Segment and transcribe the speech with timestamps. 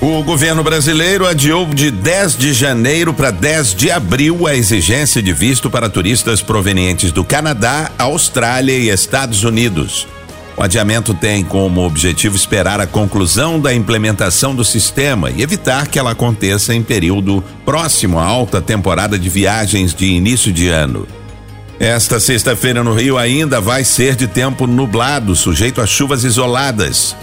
[0.00, 5.32] O governo brasileiro adiou de 10 de janeiro para 10 de abril a exigência de
[5.32, 10.06] visto para turistas provenientes do Canadá, Austrália e Estados Unidos.
[10.54, 15.98] O adiamento tem como objetivo esperar a conclusão da implementação do sistema e evitar que
[15.98, 21.08] ela aconteça em período próximo à alta temporada de viagens de início de ano.
[21.80, 27.16] Esta sexta-feira no Rio ainda vai ser de tempo nublado, sujeito a chuvas isoladas.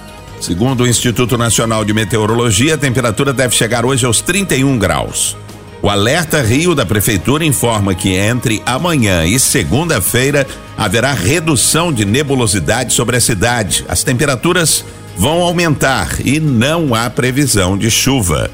[0.44, 5.38] Segundo o Instituto Nacional de Meteorologia, a temperatura deve chegar hoje aos 31 graus.
[5.82, 10.46] O Alerta Rio da Prefeitura informa que entre amanhã e segunda-feira
[10.78, 13.86] haverá redução de nebulosidade sobre a cidade.
[13.88, 14.84] As temperaturas
[15.16, 18.52] vão aumentar e não há previsão de chuva.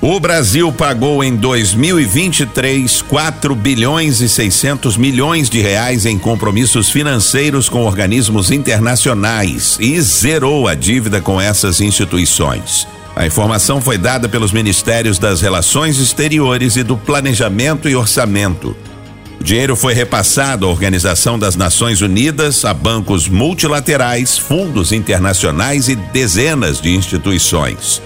[0.00, 7.68] O Brasil pagou em 2023 4 bilhões e 600 milhões de reais em compromissos financeiros
[7.68, 12.86] com organismos internacionais e zerou a dívida com essas instituições.
[13.16, 18.76] A informação foi dada pelos Ministérios das Relações Exteriores e do Planejamento e Orçamento.
[19.40, 25.96] O dinheiro foi repassado à Organização das Nações Unidas, a bancos multilaterais, fundos internacionais e
[25.96, 28.00] dezenas de instituições.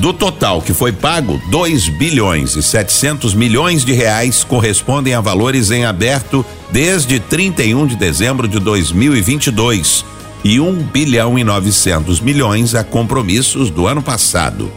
[0.00, 5.70] Do total que foi pago, 2 bilhões e 700 milhões de reais correspondem a valores
[5.70, 10.02] em aberto desde 31 de dezembro de 2022
[10.42, 14.72] e 1 bilhão e 900 milhões a compromissos do ano passado.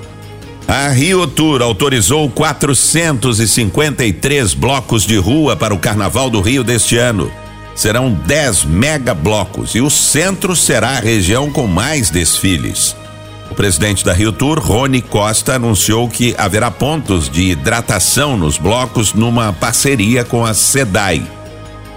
[0.68, 7.32] A Rio Tour autorizou 453 blocos de rua para o Carnaval do Rio deste ano.
[7.74, 12.94] Serão 10 mega blocos e o centro será a região com mais desfiles.
[13.50, 19.14] O presidente da Rio Tour, Rony Costa, anunciou que haverá pontos de hidratação nos blocos
[19.14, 21.24] numa parceria com a SEDAI.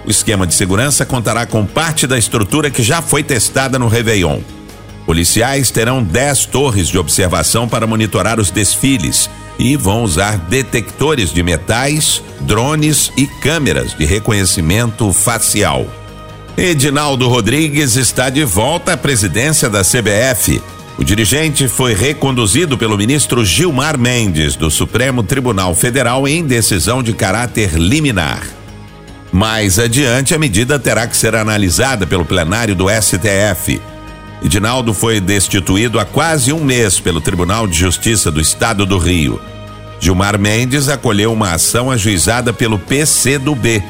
[0.05, 4.39] O esquema de segurança contará com parte da estrutura que já foi testada no Réveillon.
[5.05, 11.41] Policiais terão 10 torres de observação para monitorar os desfiles e vão usar detectores de
[11.41, 15.87] metais, drones e câmeras de reconhecimento facial.
[16.57, 20.61] Edinaldo Rodrigues está de volta à presidência da CBF.
[20.97, 27.13] O dirigente foi reconduzido pelo ministro Gilmar Mendes, do Supremo Tribunal Federal, em decisão de
[27.13, 28.41] caráter liminar.
[29.31, 33.79] Mais adiante, a medida terá que ser analisada pelo plenário do STF.
[34.43, 39.39] Edinaldo foi destituído há quase um mês pelo Tribunal de Justiça do Estado do Rio.
[39.99, 43.83] Gilmar Mendes acolheu uma ação ajuizada pelo PCdoB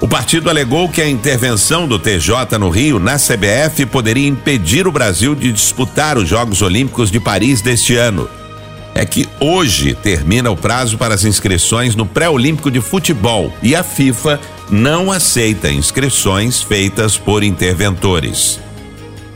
[0.00, 4.92] o partido alegou que a intervenção do TJ no Rio na CBF poderia impedir o
[4.92, 8.26] Brasil de disputar os Jogos Olímpicos de Paris deste ano.
[8.94, 13.82] É que hoje termina o prazo para as inscrições no Pré-Olímpico de Futebol e a
[13.82, 14.40] FIFA
[14.70, 18.58] não aceita inscrições feitas por interventores.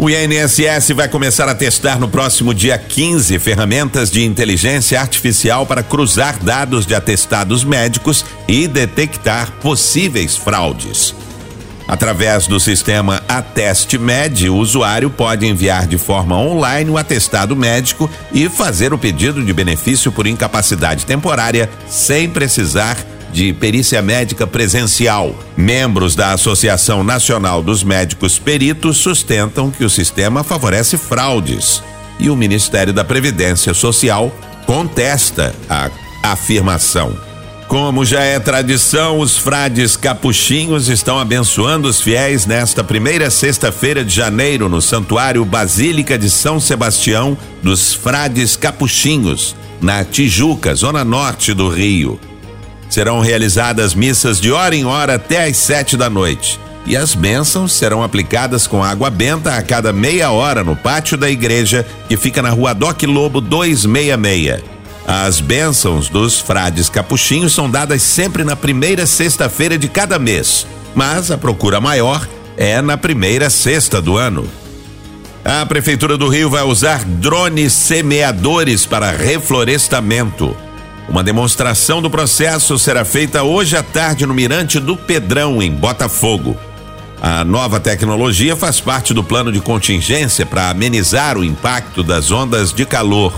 [0.04, 5.82] O INSS vai começar a testar no próximo dia 15 ferramentas de inteligência artificial para
[5.82, 11.14] cruzar dados de atestados médicos e detectar possíveis fraudes.
[11.88, 18.10] Através do sistema Ateste Med, o usuário pode enviar de forma online o atestado médico
[18.30, 22.98] e fazer o pedido de benefício por incapacidade temporária sem precisar
[23.34, 25.34] de perícia médica presencial.
[25.56, 31.82] Membros da Associação Nacional dos Médicos Peritos sustentam que o sistema favorece fraudes.
[32.20, 34.32] E o Ministério da Previdência Social
[34.64, 35.90] contesta a
[36.22, 37.18] afirmação.
[37.66, 44.14] Como já é tradição, os frades capuchinhos estão abençoando os fiéis nesta primeira sexta-feira de
[44.14, 51.68] janeiro no Santuário Basílica de São Sebastião dos Frades Capuchinhos, na Tijuca, zona norte do
[51.68, 52.20] Rio.
[52.94, 56.60] Serão realizadas missas de hora em hora até às sete da noite.
[56.86, 61.28] E as bênçãos serão aplicadas com água benta a cada meia hora no pátio da
[61.28, 64.62] igreja, que fica na rua Doc Lobo 266.
[65.04, 70.64] As bênçãos dos frades capuchinhos são dadas sempre na primeira sexta-feira de cada mês,
[70.94, 72.24] mas a procura maior
[72.56, 74.48] é na primeira sexta do ano.
[75.44, 80.56] A Prefeitura do Rio vai usar drones semeadores para reflorestamento.
[81.08, 86.56] Uma demonstração do processo será feita hoje à tarde no Mirante do Pedrão, em Botafogo.
[87.20, 92.72] A nova tecnologia faz parte do plano de contingência para amenizar o impacto das ondas
[92.72, 93.32] de calor.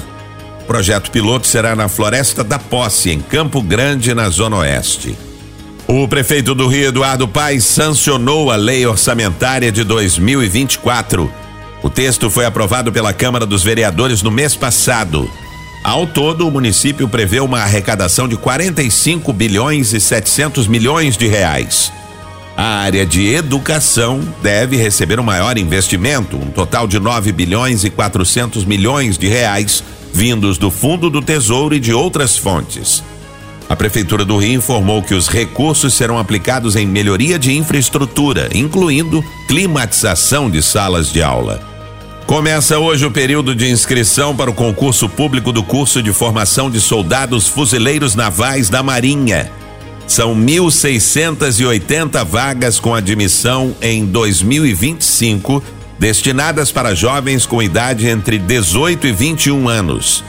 [0.62, 5.16] O projeto piloto será na Floresta da Posse, em Campo Grande, na Zona Oeste.
[5.86, 11.32] O prefeito do Rio, Eduardo Paes, sancionou a lei orçamentária de 2024.
[11.80, 15.30] O texto foi aprovado pela Câmara dos Vereadores no mês passado.
[15.86, 21.92] Ao todo, o município prevê uma arrecadação de 45 bilhões e 700 milhões de reais.
[22.56, 27.90] A área de educação deve receber um maior investimento, um total de 9 bilhões e
[27.90, 33.04] 400 milhões de reais, vindos do Fundo do Tesouro e de outras fontes.
[33.68, 39.24] A Prefeitura do Rio informou que os recursos serão aplicados em melhoria de infraestrutura, incluindo
[39.46, 41.75] climatização de salas de aula.
[42.26, 46.80] Começa hoje o período de inscrição para o concurso público do curso de formação de
[46.80, 49.48] soldados fuzileiros navais da Marinha.
[50.08, 55.62] São 1.680 vagas com admissão em 2025,
[56.00, 60.24] destinadas para jovens com idade entre 18 e 21 anos.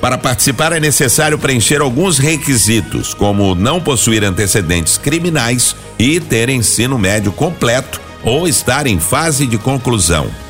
[0.00, 6.96] Para participar é necessário preencher alguns requisitos, como não possuir antecedentes criminais e ter ensino
[6.96, 10.45] médio completo ou estar em fase de conclusão.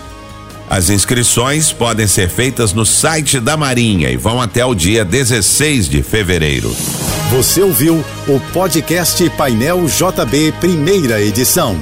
[0.68, 5.88] As inscrições podem ser feitas no site da Marinha e vão até o dia 16
[5.88, 6.74] de fevereiro.
[7.30, 11.76] Você ouviu o podcast Painel JB, primeira edição.